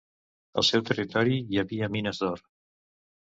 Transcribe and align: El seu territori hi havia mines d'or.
El 0.59 0.63
seu 0.69 0.83
territori 0.87 1.37
hi 1.51 1.61
havia 1.63 1.91
mines 1.97 2.21
d'or. 2.23 2.41